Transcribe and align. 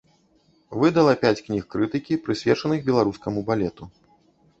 Выдала 0.83 1.11
пяць 1.25 1.43
кніг 1.47 1.67
крытыкі, 1.75 2.17
прысвечаных 2.25 2.79
беларускаму 2.89 3.45
балету. 3.51 3.83